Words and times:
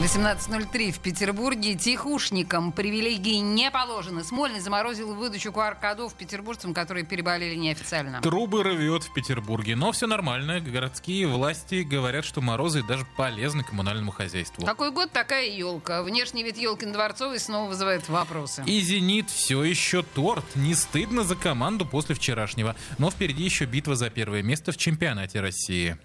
18.03 0.00 0.92
в 0.92 1.00
Петербурге. 1.00 1.74
Тихушникам 1.74 2.72
привилегии 2.72 3.36
не 3.36 3.70
положены. 3.70 4.24
Смольный 4.24 4.60
заморозил 4.60 5.14
выдачу 5.14 5.50
QR-кодов 5.50 6.14
петербуржцам, 6.14 6.72
которые 6.72 7.04
переболели 7.04 7.54
неофициально. 7.54 8.22
Трубы 8.22 8.62
рвет 8.62 9.04
в 9.04 9.12
Петербурге. 9.12 9.76
Но 9.76 9.92
все 9.92 10.06
нормально. 10.06 10.60
Городские 10.60 11.26
власти 11.26 11.82
говорят, 11.82 12.24
что 12.24 12.40
морозы 12.40 12.82
даже 12.82 13.06
полезны 13.18 13.62
коммунальному 13.62 14.10
хозяйству. 14.10 14.64
Какой 14.64 14.90
год 14.90 15.12
такая 15.12 15.50
елка? 15.50 16.02
Внешний 16.02 16.44
вид 16.44 16.56
елкин 16.56 16.92
дворцовый 16.92 17.38
снова 17.38 17.68
вызывает 17.68 18.08
вопросы. 18.08 18.62
И 18.64 18.80
«Зенит» 18.80 19.28
все 19.28 19.62
еще 19.64 20.02
торт. 20.02 20.46
Не 20.54 20.74
стыдно 20.74 21.24
за 21.24 21.36
команду 21.36 21.84
после 21.84 22.14
вчерашнего. 22.14 22.74
Но 22.96 23.10
впереди 23.10 23.44
еще 23.44 23.66
битва 23.66 23.96
за 23.96 24.08
первое 24.08 24.42
место 24.42 24.72
в 24.72 24.78
чемпионате 24.78 25.40
России. 25.42 25.98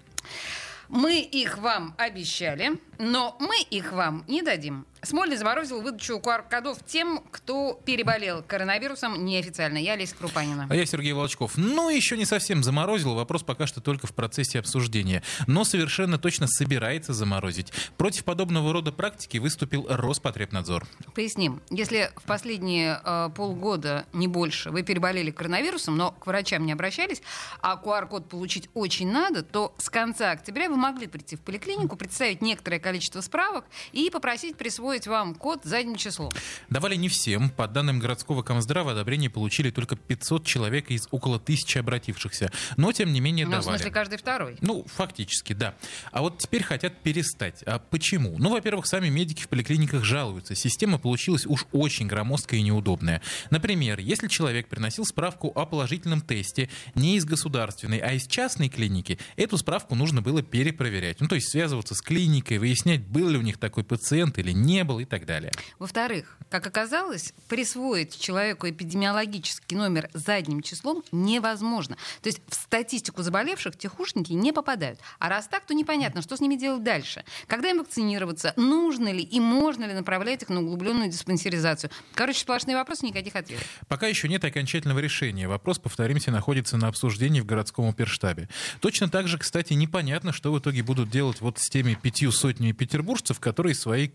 Мы 0.88 1.20
их 1.20 1.58
вам 1.58 1.94
обещали, 1.98 2.78
но 2.98 3.36
мы 3.40 3.60
их 3.70 3.92
вам 3.92 4.24
не 4.28 4.42
дадим. 4.42 4.86
Смольный 5.06 5.36
заморозил 5.36 5.82
выдачу 5.82 6.18
QR-кодов 6.18 6.78
тем, 6.84 7.22
кто 7.30 7.80
переболел 7.84 8.42
коронавирусом 8.42 9.24
неофициально. 9.24 9.78
Я 9.78 9.92
Олеся 9.92 10.16
Крупанина. 10.16 10.66
А 10.68 10.74
я 10.74 10.84
Сергей 10.84 11.12
Волчков. 11.12 11.52
Ну, 11.56 11.90
еще 11.90 12.16
не 12.16 12.24
совсем 12.24 12.64
заморозил. 12.64 13.14
Вопрос 13.14 13.44
пока 13.44 13.68
что 13.68 13.80
только 13.80 14.08
в 14.08 14.14
процессе 14.14 14.58
обсуждения. 14.58 15.22
Но 15.46 15.62
совершенно 15.62 16.18
точно 16.18 16.48
собирается 16.48 17.12
заморозить. 17.12 17.72
Против 17.96 18.24
подобного 18.24 18.72
рода 18.72 18.90
практики 18.90 19.38
выступил 19.38 19.86
Роспотребнадзор. 19.88 20.88
Поясним. 21.14 21.62
Если 21.70 22.10
в 22.16 22.24
последние 22.24 23.00
э, 23.04 23.30
полгода, 23.32 24.06
не 24.12 24.26
больше, 24.26 24.72
вы 24.72 24.82
переболели 24.82 25.30
коронавирусом, 25.30 25.96
но 25.96 26.10
к 26.10 26.26
врачам 26.26 26.66
не 26.66 26.72
обращались, 26.72 27.22
а 27.60 27.80
QR-код 27.80 28.28
получить 28.28 28.68
очень 28.74 29.12
надо, 29.12 29.44
то 29.44 29.72
с 29.78 29.88
конца 29.88 30.32
октября 30.32 30.68
вы 30.68 30.74
могли 30.74 31.06
прийти 31.06 31.36
в 31.36 31.42
поликлинику, 31.42 31.94
представить 31.94 32.42
некоторое 32.42 32.80
количество 32.80 33.20
справок 33.20 33.66
и 33.92 34.10
попросить 34.10 34.56
присвоить 34.56 34.95
присвоить 34.96 35.06
вам 35.06 35.34
код 35.34 35.60
задним 35.64 35.96
числом? 35.96 36.30
Давали 36.70 36.96
не 36.96 37.08
всем. 37.08 37.50
По 37.50 37.68
данным 37.68 37.98
городского 37.98 38.42
комздрава, 38.42 38.92
одобрение 38.92 39.30
получили 39.30 39.70
только 39.70 39.96
500 39.96 40.44
человек 40.44 40.90
из 40.90 41.08
около 41.10 41.38
тысячи 41.38 41.78
обратившихся. 41.78 42.50
Но, 42.76 42.92
тем 42.92 43.12
не 43.12 43.20
менее, 43.20 43.46
ну, 43.46 43.52
давали. 43.52 43.62
в 43.62 43.70
смысле, 43.70 43.90
каждый 43.90 44.18
второй? 44.18 44.56
Ну, 44.60 44.84
фактически, 44.86 45.52
да. 45.52 45.74
А 46.12 46.22
вот 46.22 46.38
теперь 46.38 46.62
хотят 46.62 47.02
перестать. 47.02 47.62
А 47.64 47.78
почему? 47.78 48.36
Ну, 48.38 48.50
во-первых, 48.50 48.86
сами 48.86 49.08
медики 49.08 49.42
в 49.42 49.48
поликлиниках 49.48 50.04
жалуются. 50.04 50.54
Система 50.54 50.98
получилась 50.98 51.46
уж 51.46 51.66
очень 51.72 52.06
громоздкая 52.06 52.60
и 52.60 52.62
неудобная. 52.62 53.22
Например, 53.50 53.98
если 53.98 54.28
человек 54.28 54.68
приносил 54.68 55.04
справку 55.04 55.52
о 55.54 55.66
положительном 55.66 56.20
тесте 56.20 56.68
не 56.94 57.16
из 57.16 57.24
государственной, 57.24 57.98
а 57.98 58.12
из 58.12 58.26
частной 58.26 58.68
клиники, 58.68 59.18
эту 59.36 59.58
справку 59.58 59.94
нужно 59.94 60.22
было 60.22 60.42
перепроверять. 60.42 61.20
Ну, 61.20 61.28
то 61.28 61.34
есть 61.34 61.50
связываться 61.50 61.94
с 61.94 62.00
клиникой, 62.00 62.58
выяснять, 62.58 63.06
был 63.06 63.28
ли 63.28 63.38
у 63.38 63.42
них 63.42 63.58
такой 63.58 63.84
пациент 63.84 64.38
или 64.38 64.52
не 64.52 64.84
был 64.86 64.98
и 65.00 65.04
так 65.04 65.26
далее. 65.26 65.52
Во-вторых, 65.78 66.36
как 66.50 66.66
оказалось, 66.66 67.32
присвоить 67.48 68.18
человеку 68.18 68.68
эпидемиологический 68.68 69.76
номер 69.76 70.08
задним 70.14 70.62
числом 70.62 71.02
невозможно. 71.12 71.96
То 72.22 72.28
есть 72.28 72.40
в 72.48 72.54
статистику 72.54 73.22
заболевших 73.22 73.76
тихушники 73.76 74.32
не 74.32 74.52
попадают. 74.52 75.00
А 75.18 75.28
раз 75.28 75.48
так, 75.48 75.66
то 75.66 75.74
непонятно, 75.74 76.22
что 76.22 76.36
с 76.36 76.40
ними 76.40 76.56
делать 76.56 76.82
дальше. 76.82 77.24
Когда 77.46 77.70
им 77.70 77.78
вакцинироваться, 77.78 78.52
нужно 78.56 79.12
ли 79.12 79.22
и 79.22 79.40
можно 79.40 79.84
ли 79.84 79.92
направлять 79.92 80.42
их 80.42 80.48
на 80.48 80.60
углубленную 80.60 81.10
диспансеризацию. 81.10 81.90
Короче, 82.14 82.40
сплошные 82.40 82.76
вопросы, 82.76 83.06
никаких 83.06 83.34
ответов. 83.36 83.66
Пока 83.88 84.06
еще 84.06 84.28
нет 84.28 84.44
окончательного 84.44 85.00
решения. 85.00 85.48
Вопрос, 85.48 85.78
повторимся, 85.78 86.30
находится 86.30 86.76
на 86.76 86.88
обсуждении 86.88 87.40
в 87.40 87.46
городском 87.46 87.88
оперштабе. 87.88 88.48
Точно 88.80 89.08
так 89.08 89.28
же, 89.28 89.38
кстати, 89.38 89.72
непонятно, 89.72 90.32
что 90.32 90.52
в 90.52 90.58
итоге 90.58 90.82
будут 90.82 91.10
делать 91.10 91.40
вот 91.40 91.58
с 91.58 91.68
теми 91.68 91.94
пятью 91.94 92.32
сотнями 92.32 92.72
петербуржцев, 92.72 93.40
которые 93.40 93.74
свои 93.74 94.10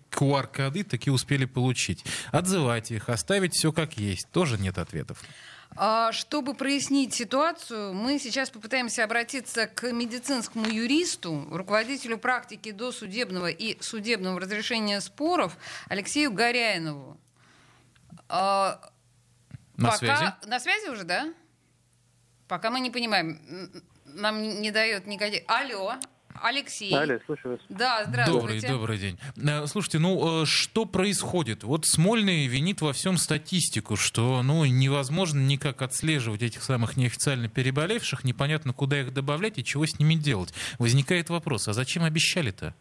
QR-коды 0.52 0.84
таки 0.84 1.10
успели 1.10 1.46
получить. 1.46 2.04
Отзывать 2.32 2.92
их, 2.92 3.10
оставить 3.10 3.54
все 3.54 3.72
как 3.72 3.94
есть, 3.98 4.28
тоже 4.32 4.58
нет 4.58 4.78
ответов. 4.78 5.22
А, 5.76 6.12
чтобы 6.12 6.54
прояснить 6.54 7.14
ситуацию, 7.14 7.94
мы 7.94 8.20
сейчас 8.20 8.50
попытаемся 8.50 9.06
обратиться 9.06 9.68
к 9.68 9.90
медицинскому 9.92 10.68
юристу, 10.68 11.48
руководителю 11.50 12.18
практики 12.18 12.72
досудебного 12.72 13.48
и 13.48 13.82
судебного 13.82 14.40
разрешения 14.40 15.00
споров 15.00 15.58
Алексею 15.88 16.32
Горяинову. 16.34 17.18
А, 18.28 18.82
на 19.78 19.92
Пока... 19.92 19.98
связи? 19.98 20.34
На 20.46 20.60
связи 20.60 20.90
уже, 20.90 21.04
да? 21.04 21.34
Пока 22.48 22.70
мы 22.70 22.82
не 22.82 22.92
понимаем. 22.92 23.40
Нам 24.06 24.42
не 24.42 24.72
дает 24.72 25.08
никаких... 25.08 25.44
Алло. 25.48 25.96
Алексей. 26.42 26.94
Алло, 26.94 27.20
слушаю 27.26 27.54
вас. 27.54 27.62
Да, 27.70 28.04
здравствуйте. 28.06 28.68
Добрый, 28.68 28.70
добрый 28.70 28.98
день. 28.98 29.20
Э, 29.38 29.68
слушайте, 29.68 30.00
ну 30.00 30.44
э, 30.44 30.46
что 30.46 30.86
происходит? 30.86 31.64
Вот 31.64 31.86
Смольный 31.86 32.48
винит 32.48 32.82
во 32.82 32.94
всем 32.94 33.18
статистику, 33.18 33.96
что 33.96 34.42
ну, 34.42 34.66
невозможно 34.66 35.40
никак 35.40 35.82
отслеживать 35.82 36.42
этих 36.42 36.64
самых 36.64 36.98
неофициально 36.98 37.48
переболевших, 37.48 38.24
непонятно, 38.24 38.74
куда 38.74 39.02
их 39.02 39.14
добавлять 39.14 39.58
и 39.58 39.64
чего 39.64 39.86
с 39.86 40.00
ними 40.00 40.16
делать. 40.16 40.54
Возникает 40.80 41.30
вопрос, 41.30 41.68
а 41.68 41.74
зачем 41.74 42.04
обещали-то? 42.04 42.74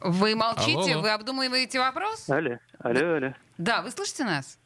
Вы 0.00 0.34
молчите, 0.34 0.92
Алло. 0.92 1.02
вы 1.02 1.10
обдумываете 1.10 1.78
вопрос? 1.78 2.28
Алло, 2.30 2.58
алло, 2.78 3.14
алло. 3.16 3.34
Да, 3.58 3.82
вы 3.82 3.90
слышите 3.90 4.24
нас? 4.24 4.58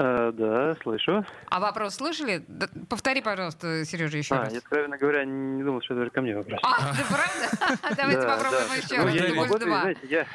А, 0.00 0.30
да, 0.30 0.76
слышу. 0.82 1.26
А 1.48 1.58
вопрос 1.60 1.96
слышали? 1.96 2.44
Да, 2.46 2.68
повтори, 2.88 3.20
пожалуйста, 3.20 3.84
Сережа, 3.84 4.16
еще 4.18 4.36
А, 4.36 4.42
раз. 4.44 4.52
я, 4.52 4.58
откровенно 4.58 4.96
говоря, 4.96 5.24
не 5.24 5.62
думал, 5.64 5.82
что 5.82 5.94
это 5.94 6.02
даже 6.02 6.10
ко 6.12 6.20
мне 6.22 6.36
вопрос. 6.36 6.60
А, 6.62 6.92
да 6.94 7.04
правда? 7.08 7.78
Давайте 7.96 8.20
Да, 8.22 8.36
попробуем 8.36 8.80
еще 8.80 8.96
Ну, 8.98 9.04
раз. 9.06 9.14
я 9.14 9.34
могу 9.34 9.58
знаете. 9.58 10.26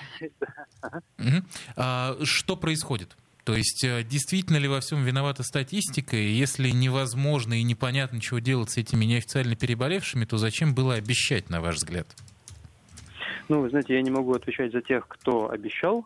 А, 1.77 2.17
что 2.23 2.57
происходит? 2.57 3.15
То 3.45 3.53
есть 3.55 3.83
э, 3.83 4.03
действительно 4.03 4.55
ли 4.57 4.67
во 4.69 4.79
всем 4.79 5.03
виновата 5.03 5.43
статистика? 5.43 6.15
И 6.15 6.31
если 6.31 6.69
невозможно 6.69 7.53
и 7.53 7.63
непонятно, 7.63 8.21
чего 8.21 8.39
делать 8.39 8.69
с 8.71 8.77
этими 8.77 9.03
неофициально 9.05 9.55
переболевшими, 9.55 10.23
то 10.25 10.37
зачем 10.37 10.73
было 10.73 10.93
обещать, 10.95 11.49
на 11.49 11.59
ваш 11.59 11.75
взгляд? 11.75 12.07
Ну, 13.49 13.59
вы 13.59 13.69
знаете, 13.69 13.95
я 13.95 14.01
не 14.01 14.11
могу 14.11 14.33
отвечать 14.33 14.71
за 14.71 14.81
тех, 14.81 15.05
кто 15.09 15.49
обещал. 15.49 16.05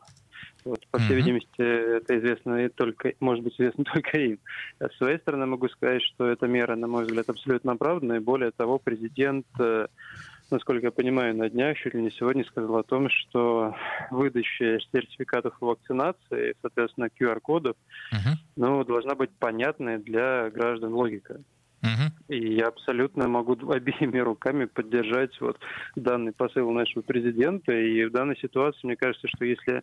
Вот, 0.68 0.86
по 0.92 1.00
всей 1.00 1.16
видимости, 1.16 1.62
это 1.62 2.20
известно 2.20 2.66
и 2.66 2.70
только, 2.70 3.14
может 3.22 3.42
быть, 3.42 3.54
известно 3.54 3.84
только 3.94 4.18
им. 4.18 4.40
А 4.80 4.90
С 4.90 4.98
своей 4.98 5.18
стороны 5.20 5.46
могу 5.46 5.70
сказать, 5.70 6.04
что 6.04 6.28
эта 6.28 6.46
мера, 6.48 6.76
на 6.76 6.88
мой 6.88 7.06
взгляд, 7.06 7.30
абсолютно 7.30 7.72
оправданная. 7.72 8.20
Более 8.20 8.52
того, 8.52 8.78
президент, 8.78 9.46
э, 9.60 9.88
насколько 10.52 10.88
я 10.88 10.92
понимаю, 10.92 11.36
на 11.38 11.50
днях, 11.50 11.78
чуть 11.78 11.94
ли 11.94 12.02
не 12.02 12.12
сегодня, 12.12 12.44
сказал 12.44 12.78
о 12.78 12.84
том, 12.84 13.10
что 13.10 13.76
выдача 14.12 14.80
сертификатов 14.92 15.56
вакцинации, 15.62 16.56
соответственно, 16.62 17.10
QR-кодов, 17.18 17.78
ну, 18.58 18.84
должна 18.84 19.16
быть 19.16 19.32
понятной 19.40 20.00
для 20.00 20.50
граждан 20.50 20.94
логика. 20.94 21.40
И 22.28 22.56
я 22.56 22.68
абсолютно 22.68 23.30
могу 23.30 23.54
обеими 23.72 24.20
руками 24.20 24.66
поддержать 24.66 25.40
вот 25.40 25.58
данный 25.96 26.34
посыл 26.34 26.72
нашего 26.72 27.04
президента. 27.04 27.72
И 27.72 28.04
в 28.04 28.12
данной 28.12 28.38
ситуации, 28.38 28.80
мне 28.84 28.98
кажется, 28.98 29.30
что 29.34 29.46
если 29.46 29.82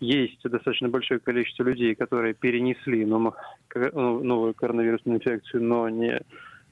есть 0.00 0.42
достаточно 0.42 0.88
большое 0.88 1.20
количество 1.20 1.64
людей, 1.64 1.94
которые 1.94 2.34
перенесли 2.34 3.04
ну, 3.04 3.32
новую 3.74 4.54
коронавирусную 4.54 5.18
инфекцию, 5.18 5.62
но 5.62 5.88
не 5.88 6.20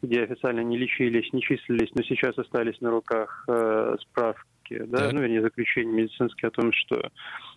где 0.05 0.23
официально 0.23 0.61
не 0.61 0.77
лечились, 0.77 1.33
не 1.33 1.41
числились, 1.41 1.91
но 1.95 2.03
сейчас 2.03 2.37
остались 2.39 2.81
на 2.81 2.91
руках 2.91 3.45
э, 3.49 3.97
справки, 4.01 4.83
да, 4.87 4.99
Так. 4.99 5.13
ну, 5.13 5.21
вернее, 5.21 5.41
заключения 5.41 5.93
медицинские 5.93 6.49
о 6.49 6.51
том, 6.51 6.73
что 6.73 7.11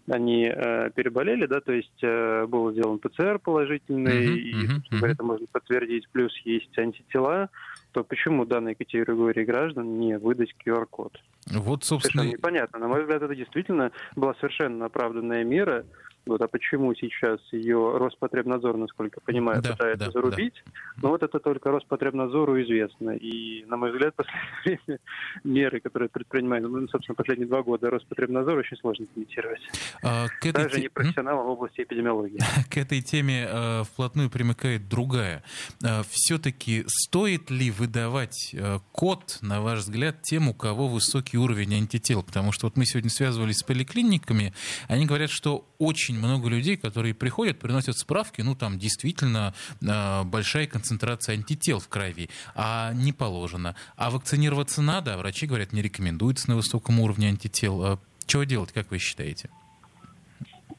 они 0.09 0.45
э, 0.45 0.89
переболели, 0.95 1.45
да, 1.45 1.59
то 1.59 1.73
есть 1.73 2.01
э, 2.01 2.45
был 2.47 2.71
сделан 2.71 2.99
ПЦР 2.99 3.39
положительный, 3.39 4.27
Мгм, 4.27 4.37
и, 4.37 4.67
собственно 4.67 4.99
говоря, 4.99 5.13
это 5.13 5.23
можно 5.23 5.47
подтвердить, 5.51 6.07
плюс 6.09 6.35
есть 6.45 6.77
антитела, 6.77 7.49
то 7.91 8.03
почему 8.03 8.45
данной 8.45 8.75
категории 8.75 9.43
граждан 9.43 9.99
не 9.99 10.17
выдать 10.17 10.53
QR-код? 10.65 11.17
Вот, 11.51 11.83
собственно... 11.83 12.23
Совершенно 12.23 12.37
непонятно. 12.37 12.79
На 12.79 12.87
мой 12.87 13.01
взгляд, 13.01 13.21
это 13.21 13.35
действительно 13.35 13.91
была 14.15 14.33
совершенно 14.35 14.85
оправданная 14.85 15.43
мера, 15.43 15.85
вот, 16.27 16.41
а 16.41 16.47
почему 16.47 16.93
сейчас 16.95 17.39
ее 17.51 17.97
Роспотребнадзор, 17.97 18.77
насколько 18.77 19.19
я 19.21 19.25
понимаю, 19.25 19.61
да, 19.61 19.71
пытается 19.71 20.05
да, 20.05 20.11
зарубить? 20.11 20.61
Да. 20.65 20.71
Ну 21.03 21.09
вот 21.09 21.23
это 21.23 21.39
только 21.39 21.71
Роспотребнадзору 21.71 22.61
известно. 22.61 23.11
И, 23.11 23.63
на 23.65 23.77
мой 23.77 23.91
взгляд, 23.91 24.13
последнее 24.63 24.79
время 24.85 24.99
меры, 25.43 25.79
которые 25.79 26.09
предпринимают, 26.09 26.69
ну, 26.69 26.87
собственно, 26.89 27.15
последние 27.15 27.47
два 27.47 27.63
года 27.63 27.89
Роспотребнадзор 27.89 28.57
очень 28.57 28.77
сложно 28.77 29.05
комментировать. 29.13 29.61
А, 30.03 30.27
к 30.27 30.45
этой 30.45 30.63
Даже 30.65 30.81
не 30.81 30.89
профессионалам 30.89 31.45
в 31.45 31.49
области 31.49 31.81
эпидемиологии. 31.81 32.39
К 32.69 32.77
этой 32.77 33.01
теме 33.01 33.47
э, 33.49 33.83
вплотную 33.83 34.29
примыкает 34.29 34.87
другая. 34.89 35.43
Э, 35.83 36.01
все-таки 36.09 36.83
стоит 36.87 37.49
ли 37.49 37.71
выдавать 37.71 38.53
э, 38.53 38.79
код, 38.91 39.39
на 39.41 39.61
ваш 39.61 39.79
взгляд, 39.79 40.21
тем, 40.23 40.49
у 40.49 40.53
кого 40.53 40.87
высокий 40.87 41.36
уровень 41.37 41.75
антител? 41.75 42.23
Потому 42.23 42.51
что 42.51 42.67
вот 42.67 42.77
мы 42.77 42.85
сегодня 42.85 43.09
связывались 43.09 43.57
с 43.57 43.63
поликлиниками, 43.63 44.53
они 44.87 45.05
говорят, 45.05 45.29
что 45.29 45.65
очень 45.77 46.07
очень 46.07 46.19
много 46.19 46.47
людей, 46.47 46.77
которые 46.77 47.13
приходят, 47.13 47.59
приносят 47.59 47.97
справки, 47.97 48.41
ну 48.41 48.55
там 48.55 48.77
действительно 48.77 49.53
э, 49.81 50.23
большая 50.23 50.67
концентрация 50.67 51.35
антител 51.35 51.79
в 51.79 51.89
крови, 51.89 52.29
а 52.55 52.93
не 52.93 53.11
положено. 53.11 53.75
А 53.97 54.09
вакцинироваться 54.09 54.81
надо, 54.81 55.13
а 55.13 55.17
врачи 55.17 55.47
говорят, 55.47 55.73
не 55.73 55.81
рекомендуется 55.81 56.49
на 56.49 56.55
высоком 56.55 56.99
уровне 56.99 57.27
антител. 57.27 57.83
А 57.83 57.99
чего 58.25 58.43
делать, 58.45 58.71
как 58.71 58.91
вы 58.91 58.99
считаете? 58.99 59.49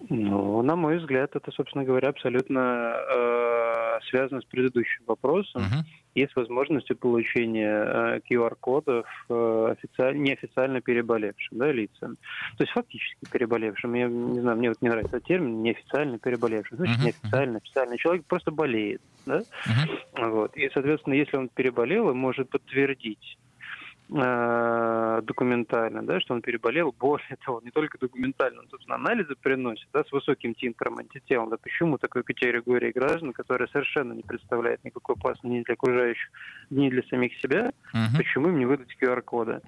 Ну, 0.09 0.63
на 0.63 0.77
мой 0.77 0.99
взгляд, 0.99 1.37
это, 1.37 1.51
собственно 1.53 1.85
говоря, 1.85 2.09
абсолютно 2.09 2.61
э, 2.61 3.28
связано 4.09 4.41
с 4.41 4.45
предыдущим 4.45 5.05
вопросом. 5.07 5.63
Uh-huh 5.63 5.85
и 6.19 6.27
с 6.27 6.35
возможностью 6.35 6.97
получения 6.97 8.21
QR-кодов 8.29 9.07
э, 9.29 9.35
э 9.35 9.73
официально, 9.73 10.21
неофициально 10.21 10.81
переболевшим 10.81 11.59
да, 11.59 11.71
лицам. 11.71 12.17
То 12.57 12.65
есть 12.65 12.73
фактически 12.73 13.31
переболевшим. 13.31 13.95
Я 13.95 14.09
не 14.09 14.41
знаю, 14.41 14.57
мне 14.57 14.69
вот 14.69 14.83
не 14.83 14.89
нравится 14.89 15.21
термин 15.21 15.63
неофициально 15.63 16.19
переболевшим. 16.19 16.79
Значит, 16.79 16.97
uh-huh. 16.97 17.05
неофициально, 17.05 17.59
официально. 17.59 17.99
Человек 17.99 18.25
просто 18.27 18.51
болеет. 18.51 19.01
Да? 19.27 19.41
Uh-huh. 19.41 20.31
Вот. 20.31 20.57
И, 20.57 20.69
соответственно, 20.73 21.15
если 21.15 21.37
он 21.37 21.49
переболел, 21.49 22.07
он 22.09 22.19
может 22.19 22.51
подтвердить 22.51 23.39
документально, 24.09 26.03
да, 26.03 26.19
что 26.21 26.33
он 26.35 26.41
переболел. 26.41 26.95
Более 26.99 27.37
того, 27.45 27.61
не 27.63 27.71
только 27.71 27.99
документально, 27.99 28.61
он, 28.61 28.69
собственно, 28.71 28.97
анализы 28.97 29.35
приносит 29.37 29.89
да, 29.93 30.03
с 30.03 30.13
высоким 30.13 30.55
тинтром 30.55 30.99
антител. 30.99 31.47
Да, 31.47 31.59
почему 31.59 31.99
такой 31.99 32.23
категории 32.23 32.91
граждан, 32.91 33.33
которая 33.33 33.69
совершенно 33.69 34.15
не 34.15 34.23
представляет 34.23 34.83
никакой 34.85 35.15
опасности 35.15 35.47
ни 35.47 35.63
для 35.63 35.75
окружающих, 35.75 36.31
ни 36.71 36.89
для 36.89 37.03
самих 37.05 37.35
себя, 37.41 37.73
uh-huh. 37.93 38.17
почему 38.17 38.49
им 38.49 38.59
не 38.59 38.67
выдать 38.67 38.97
QR-кода? 39.01 39.61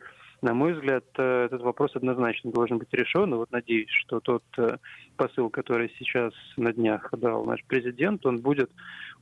На 0.42 0.54
мой 0.54 0.72
взгляд, 0.72 1.04
э, 1.18 1.44
этот 1.44 1.60
вопрос 1.60 1.94
однозначно 1.96 2.50
должен 2.50 2.78
быть 2.78 2.92
решен. 2.92 3.32
И 3.32 3.36
вот 3.36 3.50
надеюсь, 3.52 3.90
что 3.90 4.20
тот 4.20 4.42
э, 4.56 4.78
посыл, 5.16 5.50
который 5.50 5.92
сейчас 5.98 6.32
на 6.56 6.72
днях 6.72 7.10
дал 7.12 7.44
наш 7.44 7.62
президент, 7.64 8.24
он 8.24 8.38
будет 8.38 8.70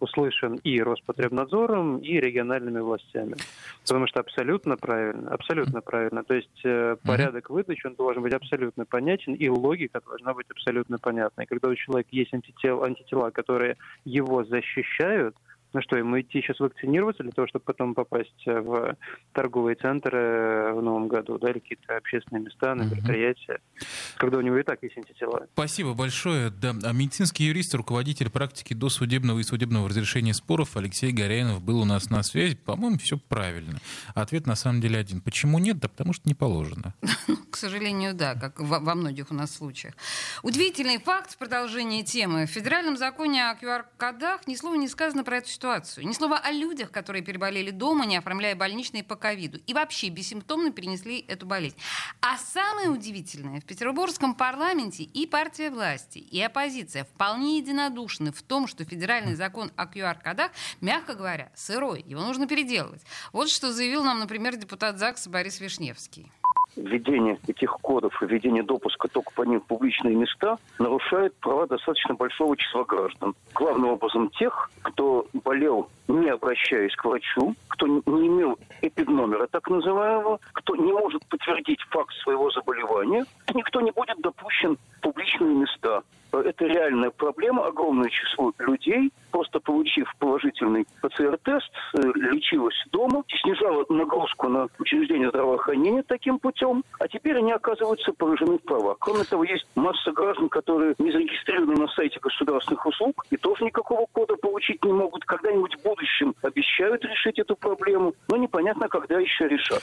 услышан 0.01 0.57
и 0.63 0.81
Роспотребнадзором, 0.81 1.99
и 1.99 2.21
региональными 2.21 2.79
властями. 2.79 3.35
Потому 3.83 4.07
что 4.07 4.21
абсолютно 4.21 4.77
правильно, 4.77 5.31
абсолютно 5.31 5.81
правильно. 5.81 6.23
То 6.23 6.35
есть 6.35 6.61
э, 6.65 6.97
порядок 7.05 7.51
выдачи, 7.51 7.87
он 7.87 7.95
должен 7.95 8.23
быть 8.23 8.35
абсолютно 8.35 8.85
понятен, 8.85 9.35
и 9.35 9.49
логика 9.49 10.01
должна 10.07 10.35
быть 10.35 10.47
абсолютно 10.51 10.99
понятной. 10.99 11.47
Когда 11.47 11.69
у 11.69 11.75
человека 11.75 12.11
есть 12.13 12.33
антитела, 12.33 12.87
антитела 12.87 13.31
которые 13.31 13.77
его 14.05 14.45
защищают, 14.45 15.35
ну 15.73 15.83
что, 15.83 15.97
ему 15.97 16.21
идти 16.21 16.41
сейчас 16.41 16.61
вакцинироваться 16.61 17.23
для 17.23 17.33
того, 17.33 17.47
чтобы 17.49 17.65
потом 17.65 17.95
попасть 17.95 18.47
в 18.47 18.97
торговые 19.33 19.77
центры 19.77 20.73
в 20.75 20.83
новом 20.83 21.09
году, 21.09 21.39
да, 21.39 21.51
или 21.51 21.59
какие-то 21.59 21.97
общественные 21.97 22.45
места, 22.45 22.75
на 22.75 22.83
мероприятия, 22.83 23.61
угу. 23.75 23.87
когда 24.17 24.39
у 24.39 24.41
него 24.41 24.59
и 24.59 24.63
так 24.63 24.83
есть 24.83 24.97
антитела. 24.97 25.47
Спасибо 25.53 25.95
большое. 25.95 26.51
Да. 26.51 26.75
А 26.85 26.93
медицинский 26.93 27.45
юрист, 27.45 27.75
руководитель 27.75 28.31
практики 28.31 28.75
досудебного 28.75 29.39
и 29.39 29.43
судебного 29.43 29.89
разрешения 29.89 30.35
споров 30.35 30.77
Алексей 30.77 31.13
Горяинов 31.13 31.63
был 31.63 31.81
у 31.81 31.85
нас 31.85 32.11
на 32.11 32.23
связи. 32.23 32.57
По-моему, 32.57 32.99
все 32.99 33.19
правильно. 33.19 33.79
Ответ 34.15 34.47
на 34.47 34.55
самом 34.55 34.81
деле 34.81 34.99
один. 34.99 35.21
Почему 35.21 35.59
нет? 35.59 35.79
Да 35.79 35.89
потому 35.89 36.13
что 36.13 36.29
не 36.29 36.35
положено. 36.35 36.95
К 37.51 37.57
сожалению, 37.57 38.15
да, 38.15 38.35
как 38.35 38.61
во 38.61 38.95
многих 38.95 39.31
у 39.31 39.35
нас 39.35 39.55
случаях. 39.55 39.95
Удивительный 40.43 40.99
факт 40.99 41.33
в 41.33 41.39
продолжении 41.39 42.03
темы. 42.03 42.47
В 42.47 42.51
федеральном 42.51 42.97
законе 42.97 43.51
о 43.51 43.55
QR-кодах 43.55 44.47
ни 44.47 44.55
слова 44.55 44.75
не 44.75 44.89
сказано 44.89 45.25
про 45.25 45.39
эту 45.39 45.49
ситуацию. 45.59 46.07
Ни 46.07 46.13
слова 46.13 46.39
о 46.39 46.53
людях, 46.53 46.93
которые 46.93 47.23
переболели 47.23 47.73
дома, 47.73 48.07
не 48.07 48.17
оформляя 48.17 48.55
больничные 48.55 49.03
по 49.03 49.17
ковиду. 49.17 49.59
И 49.67 49.75
вообще 49.75 50.09
бессимптомно 50.09 50.71
перенесли 50.71 51.25
эту 51.27 51.47
болезнь. 51.47 51.77
А 52.21 52.39
самое 52.39 52.91
удивительное, 52.91 53.61
в 53.61 53.65
петербургском 53.65 54.35
парламенте 54.35 55.03
и 55.03 55.27
партия 55.27 55.71
власти, 55.71 56.19
и 56.19 56.41
оппозиция 56.41 57.05
вполне 57.05 57.59
единодушны 57.59 58.31
в 58.31 58.41
том, 58.43 58.69
что 58.69 58.85
федеральный 58.85 59.35
закон 59.35 59.73
о 59.75 59.87
QR-кодах, 59.87 60.53
мягко 60.81 61.15
говоря, 61.15 61.51
сырой. 61.57 62.05
Его 62.07 62.23
нужно 62.23 62.47
переделывать. 62.47 63.03
Вот 63.33 63.51
что 63.51 63.73
заявил 63.73 64.05
нам, 64.05 64.21
например, 64.21 64.57
депутат 64.57 64.99
ЗАГСа 65.01 65.29
Борис 65.29 65.59
Вишневский 65.59 66.31
введение 66.77 67.39
этих 67.47 67.71
кодов 67.81 68.23
и 68.23 68.27
введение 68.27 68.63
допуска 68.63 69.09
только 69.09 69.33
по 69.33 69.43
ним 69.43 69.61
в 69.61 69.67
публичные 69.67 70.15
места 70.15 70.59
нарушает 70.79 71.35
права 71.37 71.67
достаточно 71.67 72.15
большого 72.15 72.57
числа 72.57 72.85
граждан. 72.85 73.35
Главным 73.55 73.91
образом 73.91 74.31
тех, 74.31 74.71
кто 74.83 75.27
болел, 75.33 75.89
не 76.07 76.29
обращаясь 76.29 76.95
к 76.95 77.05
врачу, 77.05 77.55
кто 77.69 77.87
не 77.87 78.27
имел 78.29 78.59
эпидномера 78.83 79.47
так 79.47 79.69
называемого, 79.69 80.41
кто 80.53 80.77
не 80.77 80.93
может 80.93 81.25
подтвердить 81.27 81.81
факт 81.91 82.15
своего 82.23 82.51
заболевания, 82.51 83.25
никто 83.55 83.81
не 83.81 83.91
будет 83.91 84.19
допущен 84.21 84.77
в 84.77 85.01
публичные 85.01 85.55
места 85.55 86.03
это 86.33 86.65
реальная 86.67 87.11
проблема. 87.11 87.67
Огромное 87.67 88.11
число 88.11 88.53
людей, 88.59 89.11
просто 89.31 89.61
получив 89.61 90.13
положительный 90.19 90.87
ПЦР-тест, 91.03 91.71
э, 91.95 91.99
лечилось 92.15 92.77
дома, 92.91 93.25
снижало 93.43 93.85
нагрузку 93.89 94.49
на 94.49 94.69
учреждение 94.79 95.29
здравоохранения 95.31 96.03
таким 96.03 96.39
путем, 96.39 96.85
а 96.99 97.09
теперь 97.09 97.39
они 97.39 97.53
оказываются 97.53 98.13
поражены 98.13 98.59
в 98.59 98.63
правах. 98.63 98.97
Кроме 99.01 99.25
того, 99.25 99.45
есть 99.45 99.67
масса 99.75 100.13
граждан, 100.13 100.49
которые 100.49 100.95
не 100.99 101.13
зарегистрированы 101.13 101.75
на 101.75 101.89
сайте 101.89 102.19
государственных 102.21 102.85
услуг 102.87 103.25
и 103.31 103.37
тоже 103.37 103.65
никакого 103.65 104.07
кода 104.13 104.37
получить 104.37 104.85
не 104.85 104.93
могут. 104.93 105.25
Когда-нибудь 105.25 105.77
в 105.79 105.83
будущем 105.83 106.35
обещают 106.43 107.05
решить 107.05 107.39
эту 107.39 107.57
проблему, 107.57 108.15
но 108.29 108.37
непонятно, 108.37 108.89
когда 108.89 109.19
еще 109.19 109.49
решат. 109.49 109.83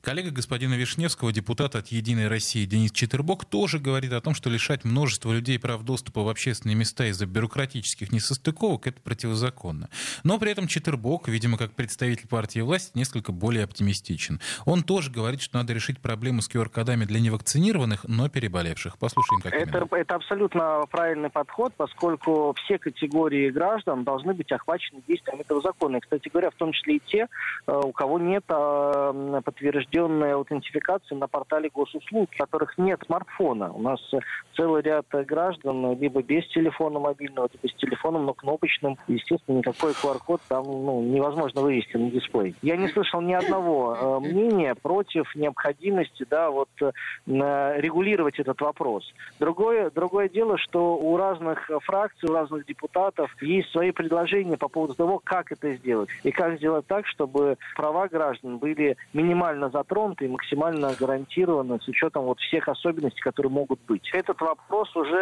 Коллега 0.00 0.30
господина 0.30 0.74
Вишневского, 0.74 1.32
депутат 1.32 1.74
от 1.74 1.88
«Единой 1.88 2.28
России» 2.28 2.64
Денис 2.64 2.92
Читербок, 2.92 3.44
тоже 3.44 3.78
говорит 3.78 4.12
о 4.12 4.20
том, 4.20 4.34
что 4.34 4.48
лишать 4.48 4.84
множество 4.84 5.32
людей 5.32 5.57
прав 5.58 5.82
доступа 5.82 6.22
в 6.22 6.28
общественные 6.28 6.76
места 6.76 7.06
из-за 7.06 7.26
бюрократических 7.26 8.12
несостыковок— 8.12 8.86
это 8.88 9.00
противозаконно. 9.00 9.88
Но 10.24 10.38
при 10.38 10.50
этом 10.50 10.66
Читербок, 10.66 11.28
видимо, 11.28 11.58
как 11.58 11.72
представитель 11.72 12.28
партии 12.28 12.60
власти, 12.60 12.96
несколько 12.96 13.32
более 13.32 13.64
оптимистичен. 13.64 14.40
Он 14.64 14.82
тоже 14.82 15.10
говорит, 15.10 15.40
что 15.40 15.58
надо 15.58 15.72
решить 15.72 16.00
проблему 16.00 16.42
с 16.42 16.50
QR-кодами 16.50 17.04
для 17.04 17.20
невакцинированных, 17.20 18.04
но 18.04 18.28
переболевших. 18.28 18.98
Послушаем, 18.98 19.40
как 19.40 19.52
это, 19.52 19.78
именно. 19.78 19.96
это 19.96 20.14
абсолютно 20.14 20.84
правильный 20.90 21.30
подход, 21.30 21.72
поскольку 21.76 22.54
все 22.64 22.78
категории 22.78 23.50
граждан 23.50 24.04
должны 24.04 24.34
быть 24.34 24.50
охвачены 24.52 25.02
действием 25.06 25.40
этого 25.40 25.60
закона. 25.60 25.96
И, 25.96 26.00
кстати 26.00 26.28
говоря, 26.28 26.50
в 26.50 26.54
том 26.54 26.72
числе 26.72 26.96
и 26.96 27.02
те, 27.06 27.26
э, 27.66 27.72
у 27.72 27.92
кого 27.92 28.18
нет 28.18 28.44
э, 28.48 29.40
подтвержденной 29.44 30.34
аутентификации 30.34 31.14
на 31.14 31.26
портале 31.26 31.70
госуслуг, 31.72 32.30
у 32.32 32.38
которых 32.38 32.78
нет 32.78 33.00
смартфона. 33.06 33.72
У 33.72 33.82
нас 33.82 34.00
целый 34.56 34.82
ряд 34.82 35.06
граждан 35.10 35.47
либо 35.62 36.22
без 36.22 36.46
телефона 36.48 36.98
мобильного, 36.98 37.48
либо 37.52 37.72
с 37.72 37.76
телефоном, 37.76 38.26
но 38.26 38.34
кнопочным. 38.34 38.96
Естественно, 39.06 39.58
никакой 39.58 39.92
QR-код 39.92 40.40
там 40.48 40.64
ну, 40.64 41.02
невозможно 41.02 41.60
вывести 41.60 41.96
на 41.96 42.10
дисплей. 42.10 42.54
Я 42.62 42.76
не 42.76 42.88
слышал 42.88 43.20
ни 43.20 43.32
одного 43.32 43.94
э, 43.94 44.20
мнения 44.20 44.74
против 44.74 45.34
необходимости 45.34 46.26
да, 46.28 46.50
вот, 46.50 46.68
э, 46.80 46.90
регулировать 47.26 48.38
этот 48.38 48.60
вопрос. 48.60 49.12
Другое, 49.38 49.90
другое 49.90 50.28
дело, 50.28 50.58
что 50.58 50.96
у 50.96 51.16
разных 51.16 51.70
фракций, 51.82 52.28
у 52.28 52.32
разных 52.32 52.66
депутатов 52.66 53.30
есть 53.40 53.70
свои 53.70 53.90
предложения 53.90 54.56
по 54.56 54.68
поводу 54.68 54.94
того, 54.94 55.20
как 55.22 55.52
это 55.52 55.74
сделать. 55.76 56.08
И 56.22 56.30
как 56.30 56.56
сделать 56.56 56.86
так, 56.86 57.06
чтобы 57.06 57.56
права 57.76 58.08
граждан 58.08 58.58
были 58.58 58.96
минимально 59.12 59.70
затронуты 59.70 60.26
и 60.26 60.28
максимально 60.28 60.94
гарантированы 60.98 61.80
с 61.80 61.88
учетом 61.88 62.24
вот 62.24 62.38
всех 62.40 62.68
особенностей, 62.68 63.20
которые 63.20 63.52
могут 63.52 63.80
быть. 63.86 64.08
Этот 64.12 64.40
вопрос 64.40 64.94
уже 64.96 65.18